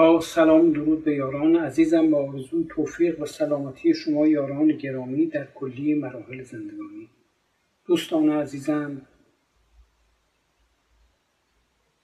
[0.00, 5.48] با سلام درود به یاران عزیزم با آرزوی توفیق و سلامتی شما یاران گرامی در
[5.54, 7.08] کلی مراحل زندگانی.
[7.86, 9.06] دوستان عزیزم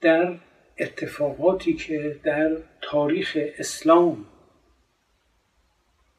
[0.00, 0.38] در
[0.78, 4.24] اتفاقاتی که در تاریخ اسلام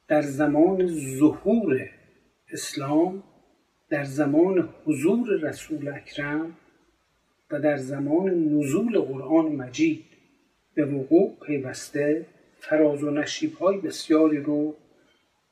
[0.07, 1.89] در زمان ظهور
[2.51, 3.23] اسلام
[3.89, 6.57] در زمان حضور رسول اکرم
[7.51, 10.16] و در زمان نزول قرآن مجید
[10.77, 12.25] به وقوع پیوسته
[12.59, 14.75] فراز و نشیب های بسیاری رو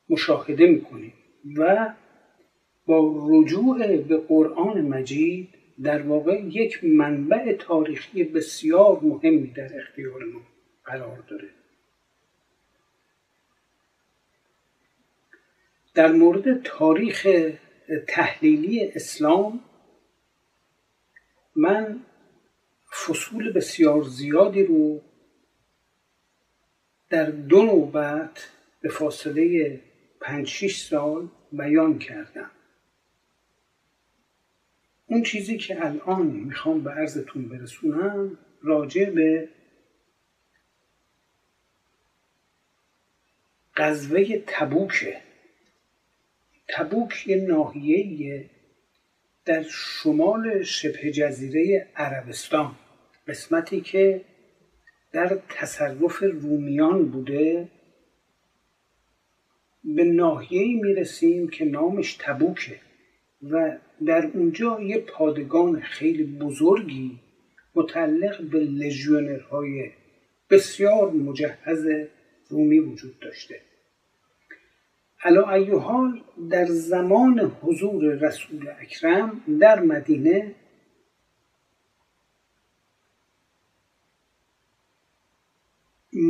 [0.09, 1.13] مشاهده می‌کنیم
[1.57, 1.93] و
[2.85, 5.49] با رجوع به قرآن مجید
[5.83, 10.41] در واقع یک منبع تاریخی بسیار مهمی در اختیار ما
[10.85, 11.49] قرار داره.
[15.93, 17.27] در مورد تاریخ
[18.07, 19.59] تحلیلی اسلام
[21.55, 21.99] من
[23.05, 25.01] فصول بسیار زیادی رو
[27.09, 28.49] در دو نوبت
[28.81, 29.79] به فاصله
[30.21, 32.51] پنج شیش سال بیان کردم.
[35.07, 39.49] اون چیزی که الان می‌خوام به عرضتون برسونم راجع به
[43.75, 45.21] غزوه تبوکه.
[46.67, 48.49] تبوک یه ناحیه
[49.45, 52.75] در شمال شبه جزیره عربستان.
[53.27, 54.21] قسمتی که
[55.15, 57.67] در تصرف رومیان بوده
[59.83, 62.79] به ناحیه‌ای می‌رسیم که نامش تبوکه
[63.51, 67.19] و در اونجا یه پادگان خیلی بزرگی
[67.75, 69.91] متعلق به لژیونرهای
[70.49, 71.87] بسیار مجهز
[72.49, 73.61] رومی وجود داشته.
[75.23, 80.55] علا ای حال در زمان حضور رسول اکرم در مدینه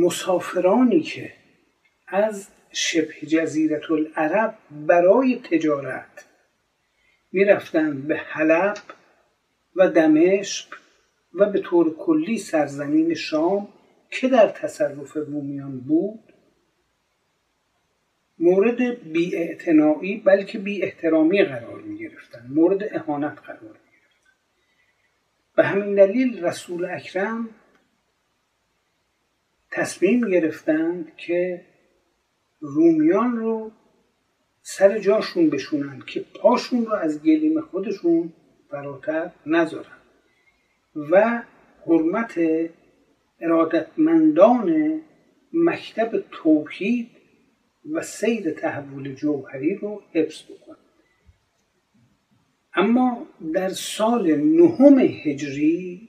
[0.04, 1.32] مسافرانی که
[2.08, 6.24] از شبه جزیرت العرب برای تجارت
[7.32, 8.78] می‌رفتند به حلب
[9.76, 10.74] و دمشق
[11.34, 13.68] و به طور کلی سرزمین شام
[14.10, 16.32] که در تصرف رومیان بود
[18.38, 24.30] مورد بی بلکه بی احترامی قرار می گرفتن مورد اهانت قرار می گرفتن
[25.56, 27.48] به همین دلیل رسول اکرم
[29.76, 31.64] تصمیم گرفتند که
[32.60, 33.70] رومیان رو
[34.62, 38.32] سر جاشون بشونن که پاشون رو از گلیم خودشون
[38.70, 39.96] فراتر نذارن.
[41.10, 41.42] و
[41.86, 42.40] حرمت
[43.40, 45.00] ارادتمندان
[45.52, 47.10] مکتب توحید
[47.92, 50.76] و سیر تحول جوهری رو حفظ بکن
[52.74, 56.08] اما در سال نهم هجری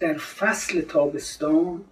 [0.00, 1.84] در فصل تابستان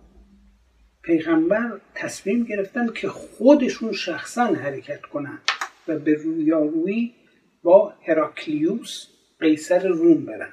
[1.06, 5.42] پیغمبر تصمیم گرفتن که خودشون شخصا حرکت کنند
[5.88, 7.14] و به رویارویی
[7.62, 9.06] با هراکلیوس
[9.40, 10.52] قیصر روم برند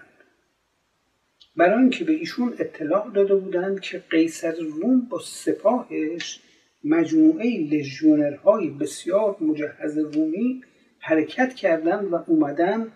[1.56, 6.40] برای اینکه به ایشون اطلاع داده بودند که قیصر روم با سپاهش
[6.84, 10.62] مجموعه لژیونرهای بسیار مجهز رومی
[11.00, 12.88] حرکت کردند و اومدن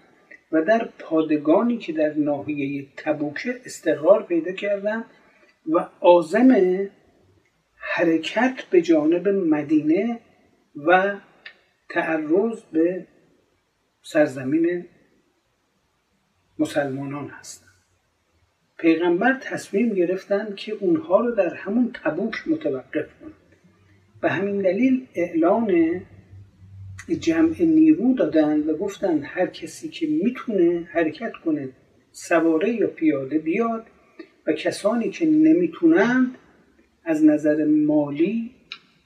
[0.51, 5.05] و در پادگانی که در ناحیه تبوکه استقرار پیدا کردند
[5.67, 6.51] و آزم
[7.97, 10.19] حرکت به جانب مدینه
[10.75, 11.15] و
[11.89, 13.07] تعرض به
[14.01, 14.85] سرزمین
[16.59, 17.69] مسلمانان هستند
[18.79, 23.33] پیغمبر تصمیم گرفتند که اونها رو در همون تبوک متوقف کنند.
[24.21, 26.01] به همین دلیل اعلان
[27.19, 31.69] جمع نیرو دادن و گفتن هر کسی که می‌تونه حرکت کنه
[32.11, 33.85] سواره یا پیاده بیاد
[34.47, 36.37] و کسانی که نمی‌تونند
[37.07, 38.51] از نظر مالی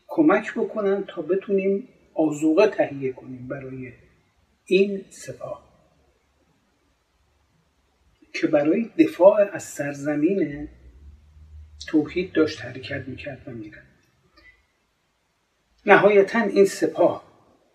[0.07, 3.91] کمک بکنن تا بتونیم آزوقه تهیه کنیم برای
[4.65, 5.71] این سپاه.
[8.33, 10.67] که برای دفاع از سرزمین
[11.87, 13.87] توحید داشت حرکت می‌کرد و میرد
[15.85, 17.23] نهایتا این سپاه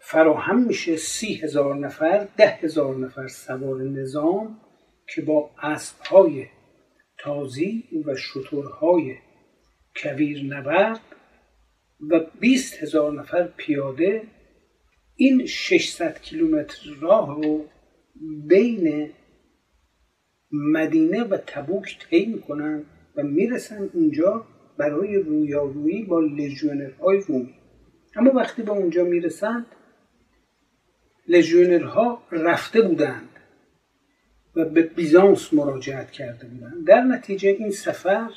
[0.00, 4.61] فراهم میشه سی هزار نفر ده هزار نفر سوار نظام
[5.14, 6.46] که با اسبهای
[7.19, 9.17] تازی و شترهای
[10.02, 11.00] کویر نورد
[12.10, 14.22] و بیست هزار نفر پیاده
[15.16, 17.64] این 600 کیلومتر راه رو
[18.46, 19.10] بین
[20.52, 22.84] مدینه و تبوک طی می‌کنن
[23.16, 24.46] و می‌رسن اونجا
[24.78, 27.54] برای رویارویی با لژیونرهای رومی.
[28.16, 29.66] اما وقتی به اونجا می‌رسند
[31.28, 33.28] لژیونرها رفته بودند
[34.56, 36.87] و به بیزانس مراجعت کرده بودند.
[36.87, 38.31] در نتیجه این سفر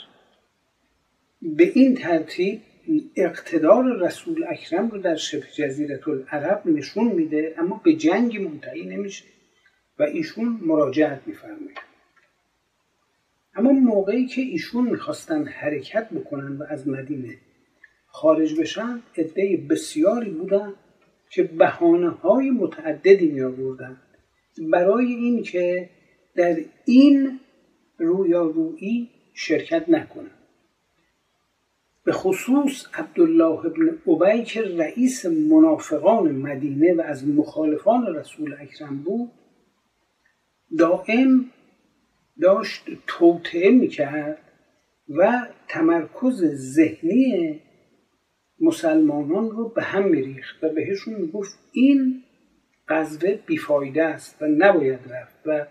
[1.42, 2.62] به این ترتیب
[3.16, 9.26] اقتدار رسول اکرم رو در شبه جزیره العرب نشون میده اما به جنگ منتهی نمیشه
[10.00, 11.78] و ایشون مراجعت میفرمایند
[13.56, 17.38] اما موقعی که ایشون می‌خواستن حرکت بکنن و از مدینه
[18.08, 20.74] خارج بشن عده بسیاری بودن
[21.30, 23.98] که بحانه های متعددی می آوردن
[24.72, 25.90] برای اینکه
[26.36, 27.40] در این
[27.98, 30.39] رویارویی شرکت نکنن.
[32.10, 39.32] به خصوص عبدالله ابن ابی که رئیس منافقان مدینه و از مخالفان رسول اکرم بود
[40.78, 41.46] دائم
[42.42, 44.38] داشت توطعه می‌کرد
[45.10, 47.60] و تمرکز ذهنی
[48.60, 52.24] مسلمانان رو به هم میریخت و بهشون می‌گفت این
[52.88, 55.66] غزوه بیفایده است و نباید رفت و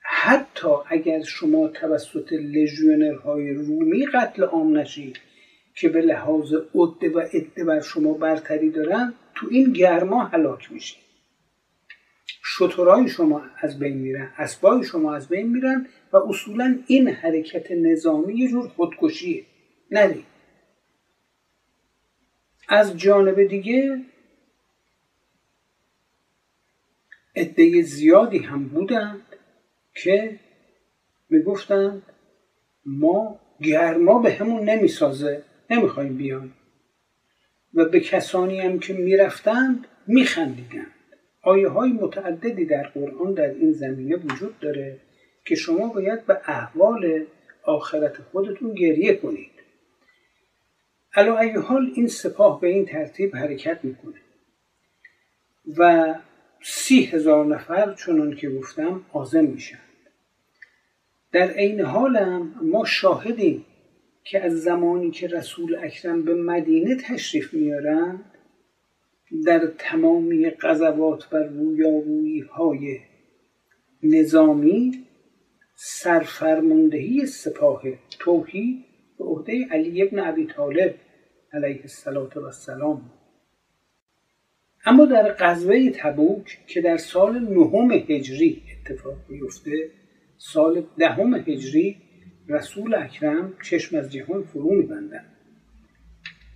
[0.00, 5.25] حتی اگر شما توسط لژیونرهای رومی قتل عام نشید
[5.76, 11.06] که به لحاظ عده و عده بر شما برتری دارن تو این گرما هلاک میشید
[12.44, 18.34] شطورای شما از بین میرن اسبای شما از بین میرن و اصولا این حرکت نظامی
[18.34, 19.44] یه جور خودکشیه.
[19.90, 20.24] نرید
[22.68, 24.00] از جانب دیگه
[27.36, 29.36] عده زیادی هم بودند
[29.94, 30.40] که
[31.30, 32.02] می‌گفتند
[32.86, 35.42] ما گرما به همون نمی‌سازه.
[35.70, 36.52] نمی‌خوایم بیان.
[37.74, 40.92] و به کسانی هم که می‌رفتند میخندیدند.
[41.42, 44.98] آیه های متعددی در قرآن در این زمینه وجود داره
[45.44, 47.26] که شما باید به احوال
[47.62, 49.50] آخرت خودتون گریه کنید.
[51.14, 54.20] علا ای حال این سپاه به این ترتیب حرکت می‌کنه.
[55.78, 56.14] و
[56.62, 59.78] سی هزار نفر چنان که گفتم آزم میشن.
[61.32, 63.64] در عین حالم ما شاهدیم
[64.30, 68.24] که از زمانی که رسول اکرم به مدینه تشریف میارند
[69.46, 72.98] در تمامی قذوات و رویارویی های
[74.02, 74.92] نظامی
[75.74, 77.82] سرفرماندهی سپاه
[78.18, 78.84] توحید
[79.18, 80.94] به عهده علی ابن ابی طالب
[81.52, 81.80] علیه
[82.36, 83.10] السلام
[84.86, 89.90] اما در غزوه تبوک که در سال نهم هجری اتفاق میفته
[90.36, 92.05] سال دهم هجری
[92.48, 95.24] رسول اکرم چشم از جهان فرو میبندن.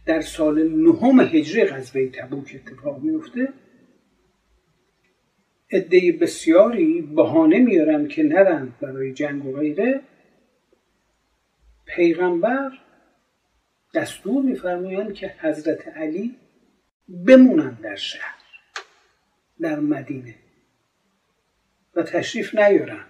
[0.07, 3.49] در سال نهم هجری غزوه تبوک اتفاق میفته
[5.73, 10.01] عده بسیاری بهانه میارن که نرند برای جنگ و غیره.
[11.87, 12.71] پیغمبر
[13.95, 16.37] دستور میفرمایند که حضرت علی
[17.27, 18.39] بمونند در شهر
[19.61, 20.35] در مدینه
[21.95, 23.07] و تشریف نیارند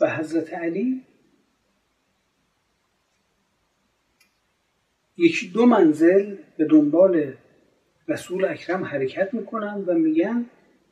[0.00, 1.02] و حضرت علی
[5.16, 7.32] یکی دو منزل به دنبال
[8.08, 10.46] رسول اکرم حرکت می‌کنن و میگن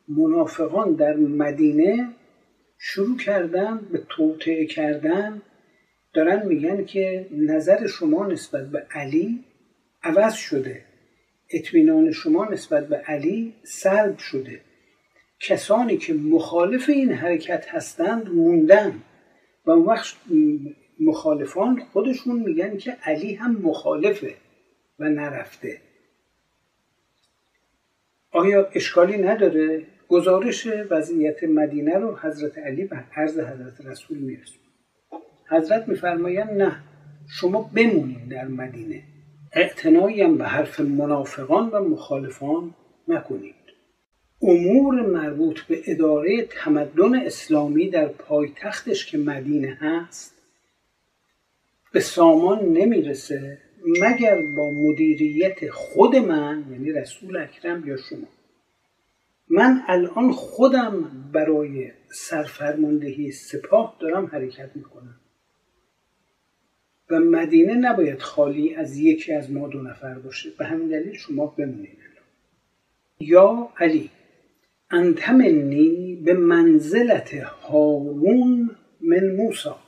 [0.07, 2.09] منافقان در مدینه
[2.77, 5.41] شروع کردن به توطعه کردن.
[6.13, 9.43] دارن میگن که نظر شما نسبت به علی
[10.03, 10.81] عوض شده.
[11.49, 14.61] اطمینان شما نسبت به علی سلب شده.
[15.39, 19.01] کسانی که مخالف این حرکت هستند موندن.
[19.65, 20.15] و اون وقت
[20.99, 24.35] مخالفان خودشون میگن که علی هم مخالفه
[24.99, 25.81] و نرفته.
[28.31, 34.63] آیا اشکالی نداره؟ گزارش وضعیت مدینه رو حضرت علی به عرض حضرت رسول میرسون
[35.49, 36.83] حضرت میفرمایند نه
[37.27, 39.03] شما بمونید در مدینه.
[39.53, 42.73] اعتنایی هم به حرف منافقان و مخالفان
[43.07, 43.55] نکنید.
[44.41, 50.42] امور مربوط به اداره تمدن اسلامی در پایتختش که مدینه هست
[51.93, 53.57] به سامان نمی‌رسه
[54.01, 58.27] مگر با مدیریت خود من یعنی رسول اکرم یا شما.
[59.49, 65.15] من الان خودم برای سرفرماندهی سپاه دارم حرکت می‌کنم.
[67.09, 70.49] و مدینه نباید خالی از یکی از ما دو نفر باشه.
[70.57, 71.97] به همین دلیل شما بمونید.
[73.19, 74.09] یا علی
[74.91, 79.79] انت منی به منزلت هارون من موسا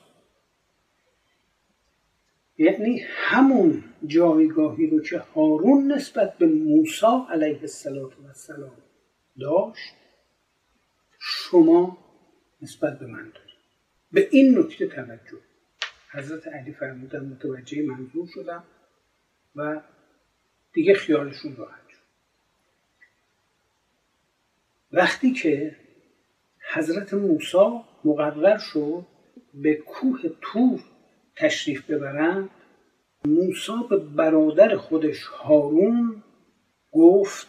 [2.58, 8.12] یعنی همون جایگاهی رو که هارون نسبت به موسی علیه السلام
[9.40, 9.94] داشت
[11.20, 11.98] شما
[12.62, 13.56] نسبت به من دارید.
[14.12, 15.42] به این نکته توجه.
[16.12, 18.64] حضرت علی فرمودن متوجه منظور شدم
[19.56, 19.82] و
[20.74, 22.06] دیگه خیالشون راحت شد.
[24.92, 25.76] وقتی که
[26.74, 29.06] حضرت موسی مقرر شد
[29.54, 30.84] به کوه تور
[31.38, 32.50] تشریف ببرند
[33.26, 36.24] موسا به برادر خودش هارون
[36.92, 37.48] گفت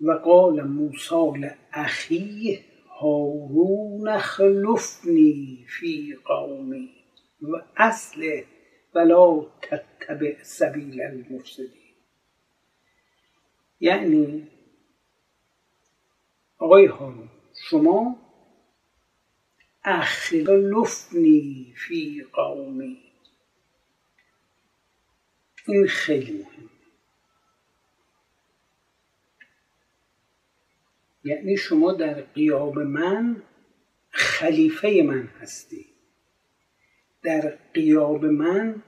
[0.00, 2.60] و قال موسا لاخیه
[3.00, 6.90] هارون خلفنی فی قومی
[7.42, 8.42] و اصل
[8.94, 11.94] ولا تتبع سبیل المفسدین.
[13.80, 14.48] یعنی
[16.58, 17.28] آقای هارون
[17.70, 18.23] شما
[19.84, 23.02] اخلفنی فی قومی.
[25.66, 26.70] این خیلی مهم
[31.24, 33.42] یعنی شما در قیاب من
[34.10, 35.86] خلیفه من هستی.
[37.22, 38.82] در قیاب من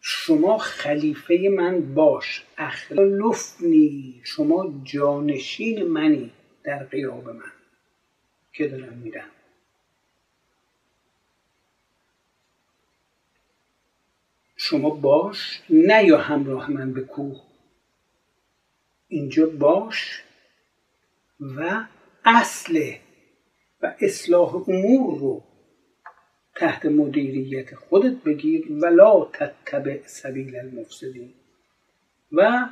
[0.00, 2.46] شما خلیفه من باش.
[2.58, 6.32] اخلفنی شما جانشین منی
[6.64, 7.52] در قیاب من
[8.52, 9.30] که دارم میرم
[14.70, 17.40] شما باش نه یا همراه من به کوه.
[19.08, 20.22] اینجا باش
[21.40, 21.84] و
[22.24, 22.92] اصل
[23.82, 25.42] و اصلاح امور رو
[26.56, 31.32] تحت مدیریت خودت بگیر ولا تتبع سبیل المفسدین.
[32.32, 32.68] و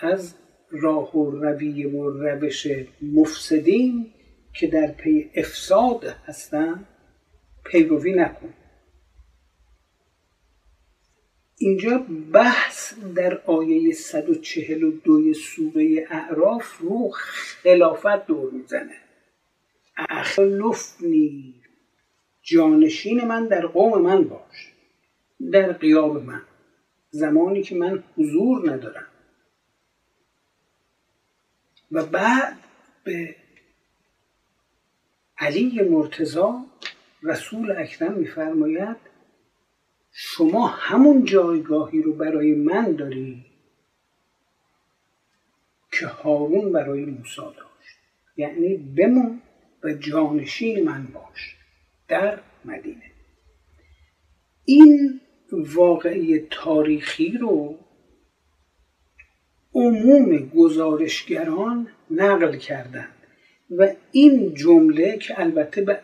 [0.00, 0.34] از
[0.70, 2.66] راه و رویه و روش
[3.02, 4.12] مفسدین
[4.54, 6.86] که در پی افساد هستن
[7.64, 8.54] پیروی نکن.
[11.62, 11.98] اینجا
[12.32, 18.96] بحث در آیه 142 سوره اعراف رو خلافت دور می‌زنه.
[19.96, 21.54] اخلفنی
[22.42, 24.72] جانشین من در قوم من باش.
[25.52, 26.42] در قیاب من.
[27.10, 29.06] زمانی که من حضور ندارم.
[31.92, 32.56] و بعد
[33.04, 33.36] به
[35.38, 36.66] علی مرتضا
[37.22, 39.11] رسول اکرم میفرماید
[40.12, 43.44] شما همون جایگاهی رو برای من داری
[45.92, 47.98] که هارون برای موسی داشت.
[48.36, 49.42] یعنی بمون
[49.84, 51.56] و جانشین من باش
[52.08, 53.12] در مدینه.
[54.64, 55.20] این
[55.52, 57.78] واقعی تاریخی رو
[59.74, 63.14] عموم گزارشگران نقل کردند
[63.70, 66.00] و این جمله که البته به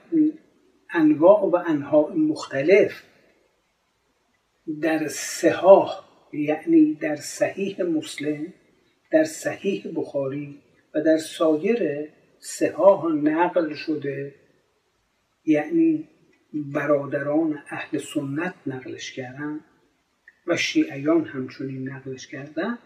[0.90, 3.02] انواع و انها مختلف
[4.80, 8.52] در سهاه یعنی در صحیح مسلم
[9.12, 10.58] در صحیح بخاری
[10.94, 12.08] و در سایر
[12.38, 14.34] سهاه نقل شده
[15.44, 16.08] یعنی
[16.52, 19.60] برادران اهل سنت نقلش کردن
[20.46, 22.78] و شیعیان همچنین نقلش کردن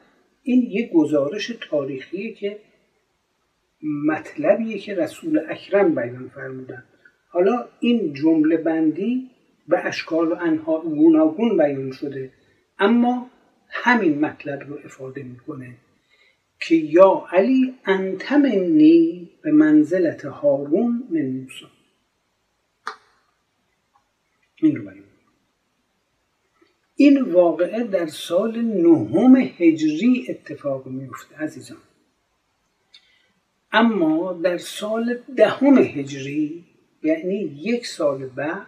[0.43, 2.59] این یه گزارش تاریخیه که
[4.07, 6.85] مطلبیه که رسول اکرم بیان فرمودن.
[7.29, 9.31] حالا این جمله بندی
[9.69, 12.33] به اشکال و انها گوناگون بیان شده.
[12.78, 13.31] اما
[13.69, 15.76] همین مطلب رو افاده می‌کنه
[16.61, 21.66] که یا علی انت منی به منزلت هارون من موسی.
[24.62, 25.04] این رو بیان.
[26.97, 31.78] این واقعه در سال نهم هجری اتفاق میفته عزیزان.
[33.73, 36.64] اما در سال دهم هجری
[37.02, 38.66] یعنی یک سال بعد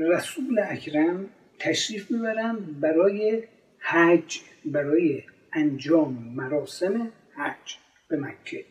[0.00, 1.28] رسول اکرم
[1.58, 3.42] تشریف می‌برن برای
[3.78, 7.76] حج برای انجام مراسم حج
[8.08, 8.64] به مکه.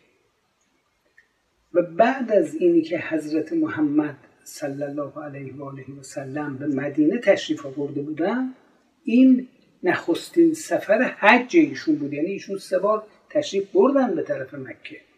[1.74, 6.68] و بعد از اینی که حضرت محمد صلی الله علیه و آله و سلم به
[6.68, 8.54] مدینه تشریف آورده بودن
[9.04, 9.48] این
[9.84, 12.14] نخستین سفر حج ایشون بود.
[12.14, 15.09] یعنی ایشون سه بار تشریف بردن به طرف مکه.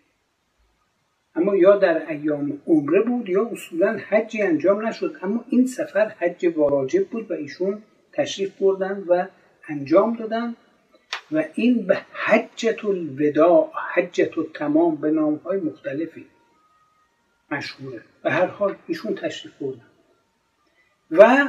[1.35, 5.15] اما یا در ایام عمره بود یا اصولا حجی انجام نشد.
[5.21, 7.83] اما این سفر حج واجب بود و ایشون
[8.13, 9.27] تشریف بردن و
[9.69, 10.55] انجام دادن
[11.31, 16.25] و این به حجت الوداع حجت تمام به نام های مختلفی
[17.51, 18.01] مشهوره.
[18.23, 19.85] به هر حال ایشون تشریف بردن.
[21.11, 21.47] و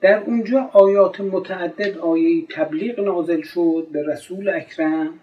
[0.00, 5.20] در اونجا آیات متعدد آیه تبلیغ نازل شد به رسول اکرم.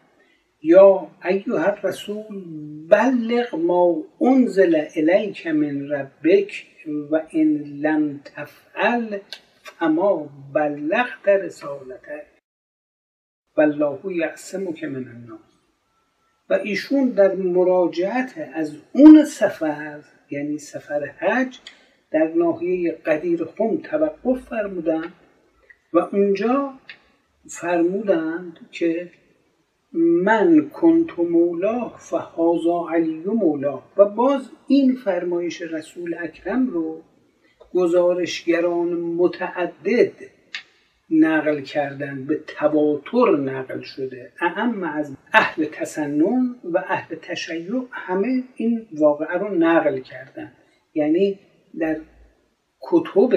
[0.64, 2.44] یا ایها الرسول
[2.90, 6.66] بلغ ما انزل الیک من ربک
[7.12, 9.20] و ان لم تفعل
[9.64, 12.26] فما بلغت رسالته
[13.58, 15.52] والله یعصمک من الناس
[16.50, 21.60] و ایشون در مراجعت از اون سفر یعنی سفر حج
[22.12, 25.14] در ناحیه قدیر خم توقف فرمودند
[25.94, 26.74] و اونجا
[27.50, 29.12] فرمودند که
[29.94, 37.02] من کنت مولاه فهازا علی مولاه و باز این فرمایش رسول اکرم رو
[37.74, 40.14] گزارشگران متعدد
[41.10, 44.32] نقل کردن به تواتر نقل شده.
[44.42, 50.52] اهم از اهل تسنن و اهل تشیع همه این واقعه رو نقل کردن.
[50.94, 51.40] یعنی
[51.80, 51.98] در
[52.82, 53.32] کتب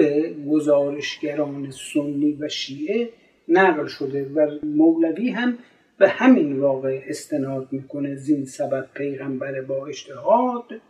[0.49, 3.09] گزارشگران سنی و شیعه
[3.47, 5.57] نقل شده و مولوی هم
[5.97, 10.81] به همین واقع استناد می‌کنه زین سبب پیغمبر با اجتهاد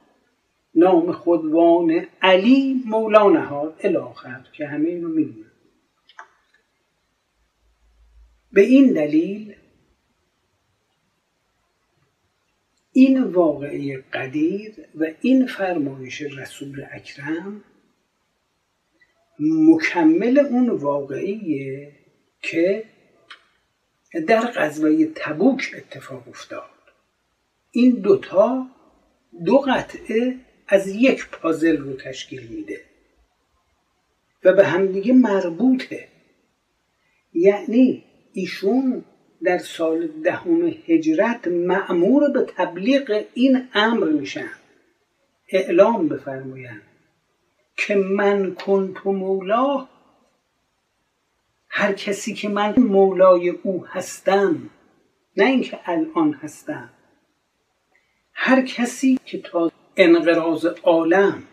[0.76, 5.52] نام خودوان علی مولا نهاد الاخر که همه اینو می‌دونن
[8.52, 9.56] به این دلیل
[12.92, 17.64] این واقعه قدیر و این فرمایش رسول اکرم
[19.40, 21.92] مکمل اون واقعیه
[22.42, 22.84] که
[24.22, 26.70] در غزوه تبوک اتفاق افتاد.
[27.72, 28.68] این دوتا
[29.46, 30.36] دو قطعه
[30.68, 32.82] از یک پازل رو تشکیل میده
[34.44, 36.08] و به همدیگه مربوطه.
[37.34, 38.04] یعنی
[38.34, 39.06] ایشون
[39.44, 44.52] در سال دهم هجرت معمور به تبلیغ این امر میشن.
[45.50, 46.82] اعلام بفرمایند
[47.78, 49.88] که من کنت مولا
[51.78, 54.70] هر کسی که من مولای او هستم
[55.38, 56.90] نه اینکه الان هستم.
[58.34, 61.44] هر کسی که تا انقراض عالم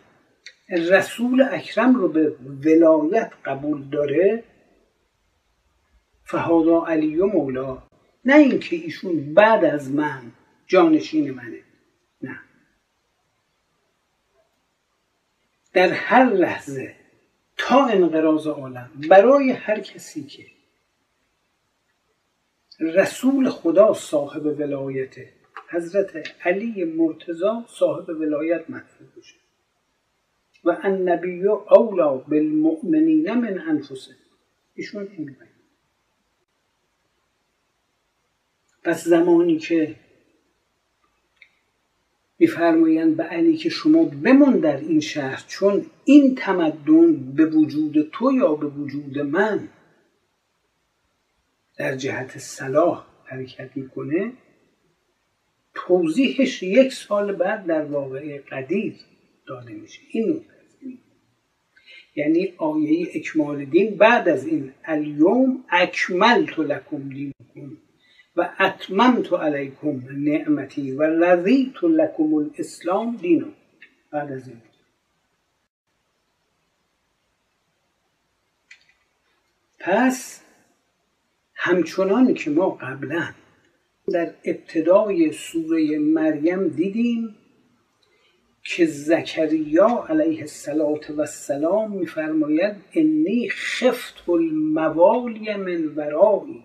[0.68, 4.44] رسول اکرم رو به ولایت قبول داره
[6.24, 7.82] فهادا علی و مولا
[8.24, 10.32] نه اینکه ایشون بعد از من
[10.66, 11.62] جانشین منه
[12.22, 12.38] نه.
[15.72, 17.01] در هر لحظه
[17.68, 20.46] تا انقراض عالم برای هر کسی که
[22.80, 25.32] رسول خدا صاحب ولایته
[25.68, 29.36] حضرت علی مرتضا صاحب ولایت محسوب بشه
[30.64, 34.12] و النبی اولا بالمؤمنین من انفسه
[34.74, 35.36] ایشون این
[38.84, 39.96] پس زمانی که
[42.42, 48.32] میفرمایند به علی که شما بمون در این شهر چون این تمدن به وجود تو
[48.32, 49.68] یا به وجود من.
[51.78, 54.32] در جهت صلاح حرکت می‌کنه.
[55.74, 58.94] توضیحش یک سال بعد در واقعه قدیر
[59.46, 60.00] داده میشه.
[60.10, 60.44] این
[62.16, 67.76] یعنی آیه اکمال دین بعد از این الیوم اکملت لکم دینکم.
[68.36, 73.46] و اتممت علیکم نعمتی و رضیت لکم الاسلام دینو
[74.10, 74.62] بعد از این.
[79.80, 80.42] پس
[81.54, 83.28] همچنان که ما قبلا
[84.12, 87.36] در ابتدای سوره مریم دیدیم
[88.64, 96.62] که زکریا علیه السلام میفرماید انی خفت الموالی من ورایی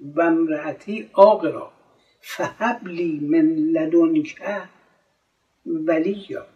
[0.00, 1.72] و امرأتی آقرا
[2.20, 4.42] فهبلی من لدنک
[5.66, 6.46] ولیا.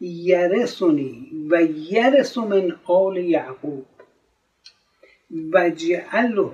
[0.00, 3.86] یرسونی و یرس من آل یعقوب.
[5.52, 6.50] و جعله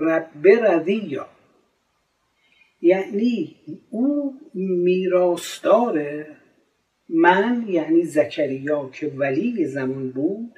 [0.00, 1.26] رب رضیا.
[2.82, 3.56] یعنی
[3.90, 6.26] او میراستار
[7.08, 10.50] من یعنی زکریا که ولی زمان بود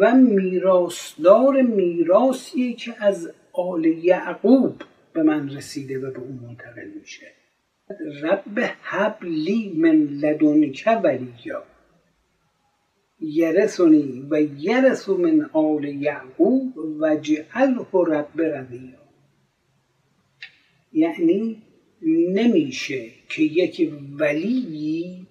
[0.00, 7.32] و میراستار میراسی که از آل یعقوب به من رسیده و به اون منتقل میشه.
[8.22, 11.64] رب حبلی من لدنک ولیا.
[13.20, 18.98] یرسونی و یرسو من آل یعقوب و جعله رب رضیا.
[20.92, 21.62] یعنی
[22.28, 25.26] نمیشه که یک ولی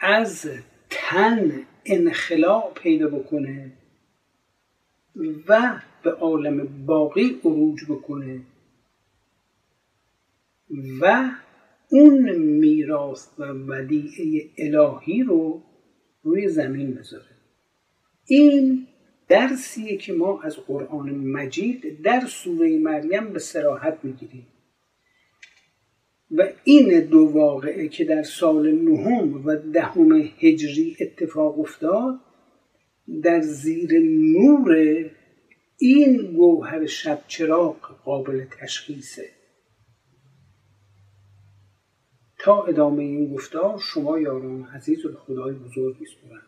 [0.00, 0.50] از
[0.90, 3.72] تن انخلاع پیدا بکنه
[5.48, 8.40] و به عالم باقی عروج بکنه
[11.00, 11.30] و
[11.88, 15.62] اون میراث و ودیعه الهی رو
[16.22, 17.24] روی زمین بذاره.
[18.26, 18.86] این
[19.28, 24.46] درسیه که ما از قرآن مجید در سوره مریم به سراحت می‌گیریم.
[26.30, 32.20] و این دو واقعه که در سال نهم و دهم هجری اتفاق افتاد
[33.22, 33.90] در زیر
[34.38, 34.74] نور
[35.78, 39.30] این گوهر شب چراغ قابل تشخیصه.
[42.38, 46.42] تا ادامه این گفتار شما یاران عزیز و خدای بزرگ میسپرم